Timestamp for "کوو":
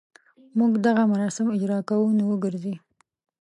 1.89-2.15